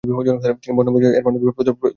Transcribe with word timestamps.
তিনি 0.03 0.13
বর্ণপরিচয়-এর 0.77 1.23
পাণ্ডুলিপি 1.25 1.45
প্রস্তুত 1.49 1.67
করেন। 1.71 1.89